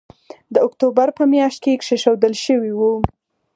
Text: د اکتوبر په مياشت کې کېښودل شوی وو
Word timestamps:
د 0.53 0.55
اکتوبر 0.67 1.07
په 1.17 1.23
مياشت 1.33 1.59
کې 1.63 1.73
کېښودل 1.83 2.33
شوی 2.45 2.71
وو 2.79 2.93